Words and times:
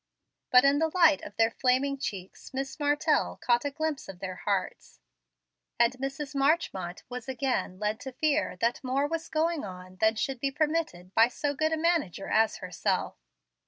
But 0.49 0.65
in 0.65 0.79
the 0.79 0.87
light 0.91 1.21
of 1.21 1.35
their 1.35 1.51
flaming 1.51 1.95
cheeks 1.99 2.55
Miss 2.55 2.79
Martell 2.79 3.37
caught 3.39 3.65
a 3.65 3.69
glimpse 3.69 4.09
of 4.09 4.17
their 4.17 4.35
hearts; 4.37 4.99
and 5.77 5.93
Mrs. 5.99 6.33
Marchmont 6.33 7.03
was 7.07 7.29
again 7.29 7.77
led 7.77 7.99
to 7.99 8.11
fear 8.11 8.55
that 8.61 8.83
more 8.83 9.05
was 9.05 9.29
going 9.29 9.63
on 9.63 9.97
than 9.97 10.15
should 10.15 10.39
be 10.39 10.49
permitted 10.49 11.13
by 11.13 11.27
so 11.27 11.53
good 11.53 11.71
a 11.71 11.77
manager 11.77 12.27
as 12.29 12.57
herself. 12.57 13.15